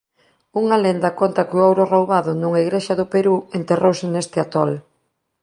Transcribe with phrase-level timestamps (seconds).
[0.61, 4.71] Unha lenda conta que o ouro roubado nunha igrexa do Perú enterrouse neste atol.